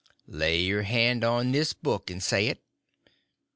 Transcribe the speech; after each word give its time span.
"Lay 0.25 0.57
your 0.61 0.81
hand 0.81 1.23
on 1.23 1.51
this 1.51 1.73
book 1.73 2.09
and 2.09 2.23
say 2.23 2.47
it." 2.47 2.63